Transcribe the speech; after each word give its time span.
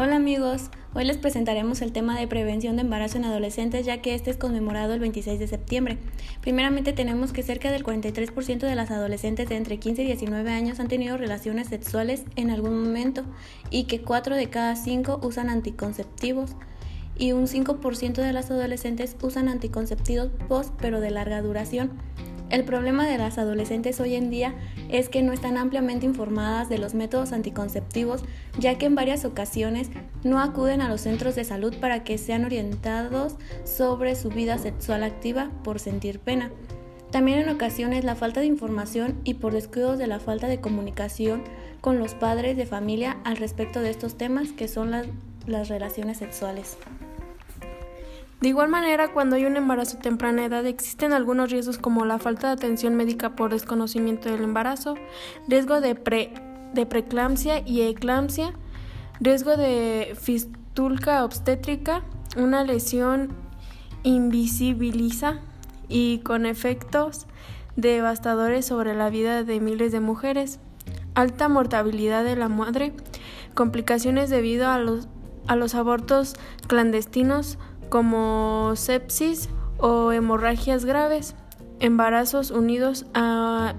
Hola 0.00 0.14
amigos, 0.14 0.70
hoy 0.94 1.04
les 1.06 1.16
presentaremos 1.16 1.82
el 1.82 1.90
tema 1.90 2.16
de 2.16 2.28
prevención 2.28 2.76
de 2.76 2.82
embarazo 2.82 3.18
en 3.18 3.24
adolescentes 3.24 3.84
ya 3.84 4.00
que 4.00 4.14
este 4.14 4.30
es 4.30 4.36
conmemorado 4.36 4.94
el 4.94 5.00
26 5.00 5.40
de 5.40 5.48
septiembre. 5.48 5.98
Primeramente 6.40 6.92
tenemos 6.92 7.32
que 7.32 7.42
cerca 7.42 7.72
del 7.72 7.82
43% 7.82 8.60
de 8.60 8.74
las 8.76 8.92
adolescentes 8.92 9.48
de 9.48 9.56
entre 9.56 9.78
15 9.80 10.04
y 10.04 10.06
19 10.06 10.52
años 10.52 10.78
han 10.78 10.86
tenido 10.86 11.16
relaciones 11.16 11.66
sexuales 11.66 12.22
en 12.36 12.50
algún 12.50 12.80
momento 12.80 13.24
y 13.70 13.86
que 13.86 14.00
4 14.00 14.36
de 14.36 14.48
cada 14.48 14.76
5 14.76 15.18
usan 15.24 15.50
anticonceptivos 15.50 16.52
y 17.16 17.32
un 17.32 17.48
5% 17.48 18.22
de 18.22 18.32
las 18.32 18.52
adolescentes 18.52 19.16
usan 19.20 19.48
anticonceptivos 19.48 20.30
post 20.46 20.72
pero 20.80 21.00
de 21.00 21.10
larga 21.10 21.42
duración. 21.42 21.90
El 22.50 22.64
problema 22.64 23.06
de 23.06 23.18
las 23.18 23.36
adolescentes 23.36 24.00
hoy 24.00 24.14
en 24.14 24.30
día 24.30 24.54
es 24.88 25.10
que 25.10 25.22
no 25.22 25.34
están 25.34 25.58
ampliamente 25.58 26.06
informadas 26.06 26.70
de 26.70 26.78
los 26.78 26.94
métodos 26.94 27.32
anticonceptivos, 27.32 28.24
ya 28.58 28.78
que 28.78 28.86
en 28.86 28.94
varias 28.94 29.26
ocasiones 29.26 29.90
no 30.24 30.40
acuden 30.40 30.80
a 30.80 30.88
los 30.88 31.02
centros 31.02 31.34
de 31.34 31.44
salud 31.44 31.74
para 31.78 32.04
que 32.04 32.16
sean 32.16 32.46
orientados 32.46 33.36
sobre 33.64 34.16
su 34.16 34.30
vida 34.30 34.56
sexual 34.56 35.02
activa 35.02 35.50
por 35.62 35.78
sentir 35.78 36.20
pena. 36.20 36.50
También 37.10 37.38
en 37.38 37.50
ocasiones 37.50 38.04
la 38.04 38.14
falta 38.14 38.40
de 38.40 38.46
información 38.46 39.20
y 39.24 39.34
por 39.34 39.52
descuidos 39.52 39.98
de 39.98 40.06
la 40.06 40.18
falta 40.18 40.46
de 40.46 40.60
comunicación 40.60 41.42
con 41.82 41.98
los 41.98 42.14
padres 42.14 42.56
de 42.56 42.66
familia 42.66 43.18
al 43.24 43.36
respecto 43.36 43.82
de 43.82 43.90
estos 43.90 44.16
temas 44.16 44.52
que 44.52 44.68
son 44.68 44.90
las, 44.90 45.06
las 45.46 45.68
relaciones 45.68 46.16
sexuales. 46.16 46.78
De 48.40 48.48
igual 48.48 48.68
manera, 48.68 49.08
cuando 49.08 49.34
hay 49.34 49.46
un 49.46 49.56
embarazo 49.56 49.96
a 49.96 50.00
temprana 50.00 50.44
edad, 50.44 50.64
existen 50.64 51.12
algunos 51.12 51.50
riesgos 51.50 51.78
como 51.78 52.04
la 52.04 52.20
falta 52.20 52.46
de 52.46 52.52
atención 52.52 52.94
médica 52.94 53.34
por 53.34 53.50
desconocimiento 53.50 54.30
del 54.30 54.42
embarazo, 54.42 54.94
riesgo 55.48 55.80
de, 55.80 55.96
pre, 55.96 56.32
de 56.72 56.86
preeclampsia 56.86 57.66
y 57.66 57.82
eclampsia, 57.82 58.52
riesgo 59.18 59.56
de 59.56 60.16
fistulca 60.20 61.24
obstétrica, 61.24 62.04
una 62.36 62.62
lesión 62.62 63.34
invisibiliza 64.04 65.40
y 65.88 66.18
con 66.18 66.46
efectos 66.46 67.26
devastadores 67.74 68.66
sobre 68.66 68.94
la 68.94 69.10
vida 69.10 69.42
de 69.42 69.58
miles 69.58 69.90
de 69.90 69.98
mujeres, 69.98 70.60
alta 71.14 71.48
mortalidad 71.48 72.22
de 72.22 72.36
la 72.36 72.48
madre, 72.48 72.92
complicaciones 73.54 74.30
debido 74.30 74.68
a 74.68 74.78
los, 74.78 75.08
a 75.48 75.56
los 75.56 75.74
abortos 75.74 76.36
clandestinos, 76.68 77.58
como 77.88 78.74
sepsis 78.76 79.48
o 79.78 80.12
hemorragias 80.12 80.84
graves, 80.84 81.34
embarazos 81.80 82.50
unidos 82.50 83.06
a, 83.14 83.74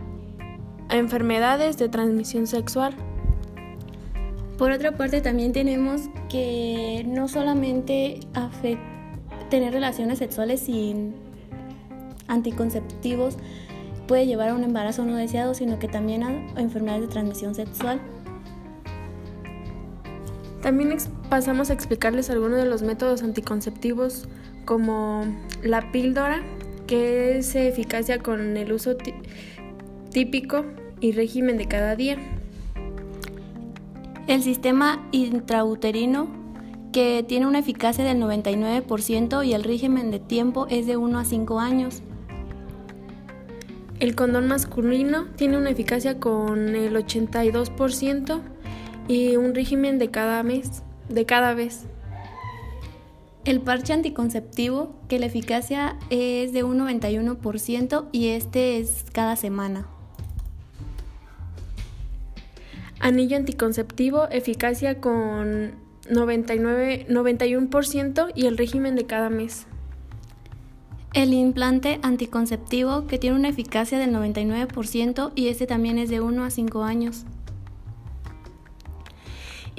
enfermedades 0.89 1.77
de 1.77 1.87
transmisión 1.87 2.47
sexual. 2.47 2.95
Por 4.57 4.71
otra 4.71 4.93
parte, 4.93 5.21
también 5.21 5.53
tenemos 5.53 6.09
que 6.29 7.05
no 7.07 7.27
solamente 7.27 8.21
tener 9.49 9.71
relaciones 9.71 10.17
sexuales 10.19 10.61
sin 10.61 11.15
anticonceptivos 12.27 13.37
puede 14.07 14.25
llevar 14.25 14.49
a 14.49 14.55
un 14.55 14.63
embarazo 14.63 15.05
no 15.05 15.15
deseado, 15.15 15.53
sino 15.53 15.77
que 15.77 15.87
también 15.87 16.23
a 16.23 16.59
enfermedades 16.59 17.03
de 17.03 17.07
transmisión 17.09 17.53
sexual. 17.53 18.01
También 20.61 20.97
pasamos 21.29 21.69
a 21.69 21.73
explicarles 21.73 22.29
algunos 22.29 22.57
de 22.57 22.65
los 22.65 22.81
métodos 22.81 23.23
anticonceptivos 23.23 24.27
como 24.65 25.23
la 25.63 25.91
píldora, 25.91 26.41
que 26.85 27.37
es 27.37 27.55
eficacia 27.55 28.19
con 28.19 28.57
el 28.57 28.71
uso 28.73 28.97
típico 30.11 30.65
y 30.99 31.13
régimen 31.13 31.57
de 31.57 31.67
cada 31.67 31.95
día. 31.95 32.17
El 34.27 34.43
sistema 34.43 35.07
intrauterino, 35.11 36.27
que 36.91 37.23
tiene 37.27 37.47
una 37.47 37.59
eficacia 37.59 38.03
del 38.03 38.21
99% 38.21 39.45
y 39.45 39.53
el 39.53 39.63
régimen 39.63 40.11
de 40.11 40.19
tiempo 40.19 40.67
es 40.69 40.87
de 40.87 40.97
1 40.97 41.19
a 41.19 41.25
5 41.25 41.59
años. 41.59 42.01
El 43.99 44.15
condón 44.15 44.47
masculino 44.47 45.25
tiene 45.35 45.57
una 45.57 45.71
eficacia 45.71 46.19
con 46.19 46.75
el 46.75 46.95
82% 46.95 48.41
y 49.09 49.35
un 49.35 49.55
régimen 49.55 49.97
de 49.97 50.11
cada 50.11 50.43
mes, 50.43 50.83
de 51.09 51.25
cada 51.25 51.53
vez. 51.53 51.85
El 53.43 53.59
parche 53.59 53.91
anticonceptivo, 53.91 54.95
que 55.09 55.17
la 55.17 55.25
eficacia 55.25 55.97
es 56.11 56.53
de 56.53 56.63
un 56.63 56.79
91% 56.79 58.05
y 58.11 58.27
este 58.27 58.77
es 58.77 59.05
cada 59.11 59.35
semana. 59.35 59.87
Anillo 62.99 63.35
anticonceptivo, 63.35 64.27
eficacia 64.29 65.01
con 65.01 65.71
99, 66.09 67.07
91% 67.09 68.31
y 68.35 68.45
el 68.45 68.57
régimen 68.57 68.95
de 68.95 69.05
cada 69.05 69.31
mes. 69.31 69.65
El 71.13 71.33
implante 71.33 71.99
anticonceptivo, 72.03 73.07
que 73.07 73.17
tiene 73.17 73.37
una 73.37 73.49
eficacia 73.49 73.97
del 73.97 74.13
99% 74.13 75.31
y 75.33 75.47
este 75.47 75.65
también 75.65 75.97
es 75.97 76.11
de 76.11 76.21
1 76.21 76.43
a 76.43 76.51
5 76.51 76.83
años. 76.83 77.25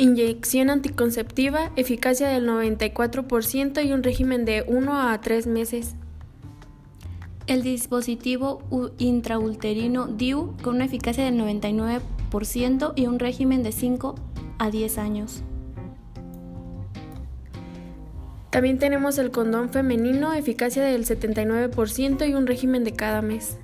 Inyección 0.01 0.71
anticonceptiva, 0.71 1.73
eficacia 1.77 2.27
del 2.29 2.49
94% 2.49 3.85
y 3.85 3.93
un 3.93 4.03
régimen 4.03 4.47
de 4.47 4.65
1 4.67 4.99
a 4.99 5.21
3 5.21 5.47
meses. 5.47 5.95
El 7.47 7.63
dispositivo 7.63 8.63
intrauterino 8.97 10.07
DIU 10.07 10.57
con 10.63 10.77
una 10.77 10.87
eficacia 10.87 11.27
del 11.27 11.39
99% 11.39 12.95
y 12.97 13.07
un 13.09 13.19
régimen 13.19 13.63
de 13.63 13.73
5 13.73 14.15
a 14.59 14.71
10 14.71 14.97
años. 14.97 15.43
También 18.49 18.79
tenemos 18.79 19.19
el 19.19 19.31
condón 19.31 19.69
femenino, 19.69 20.33
eficacia 20.33 20.83
del 20.83 21.05
79% 21.05 22.27
y 22.27 22.33
un 22.33 22.47
régimen 22.47 22.85
de 22.85 22.95
cada 22.95 23.21
mes. 23.21 23.59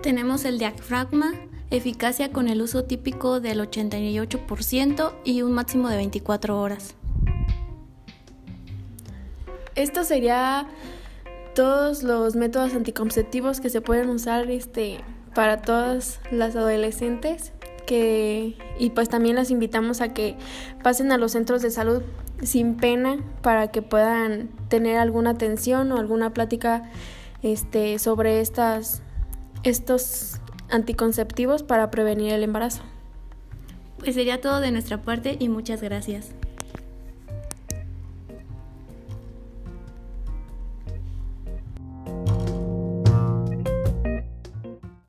Tenemos 0.00 0.46
el 0.46 0.58
diafragma, 0.58 1.34
eficacia 1.70 2.30
con 2.30 2.48
el 2.48 2.62
uso 2.62 2.84
típico 2.84 3.40
del 3.40 3.60
88% 3.60 5.12
y 5.24 5.42
un 5.42 5.52
máximo 5.52 5.88
de 5.88 5.96
24 5.96 6.60
horas. 6.60 6.94
Esto 9.74 10.04
sería 10.04 10.68
todos 11.54 12.02
los 12.02 12.36
métodos 12.36 12.74
anticonceptivos 12.74 13.60
que 13.60 13.70
se 13.70 13.80
pueden 13.80 14.08
usar 14.10 14.50
este, 14.50 14.98
para 15.34 15.62
todas 15.62 16.20
las 16.30 16.54
adolescentes 16.56 17.52
que, 17.86 18.56
y 18.78 18.90
pues 18.90 19.08
también 19.08 19.36
las 19.36 19.50
invitamos 19.50 20.00
a 20.00 20.14
que 20.14 20.36
pasen 20.82 21.12
a 21.12 21.18
los 21.18 21.32
centros 21.32 21.62
de 21.62 21.70
salud 21.70 22.02
sin 22.42 22.76
pena 22.76 23.18
para 23.42 23.68
que 23.68 23.82
puedan 23.82 24.48
tener 24.68 24.98
alguna 24.98 25.30
atención 25.30 25.92
o 25.92 25.98
alguna 25.98 26.32
plática 26.32 26.90
este, 27.42 27.98
sobre 27.98 28.40
estas, 28.40 29.02
estos 29.62 30.40
anticonceptivos 30.74 31.62
para 31.62 31.90
prevenir 31.90 32.32
el 32.32 32.42
embarazo. 32.42 32.82
Pues 33.98 34.14
sería 34.14 34.40
todo 34.40 34.60
de 34.60 34.70
nuestra 34.70 35.02
parte 35.02 35.36
y 35.38 35.48
muchas 35.48 35.80
gracias. 35.80 36.32